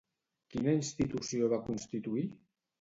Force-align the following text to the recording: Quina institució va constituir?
Quina 0.55 0.73
institució 0.77 1.53
va 1.53 1.63
constituir? 1.71 2.27